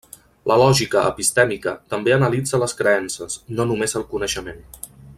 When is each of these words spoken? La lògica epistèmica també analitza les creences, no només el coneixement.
La 0.51 0.55
lògica 0.59 1.03
epistèmica 1.09 1.73
també 1.95 2.15
analitza 2.17 2.61
les 2.65 2.75
creences, 2.81 3.39
no 3.59 3.69
només 3.73 3.97
el 4.01 4.11
coneixement. 4.15 4.67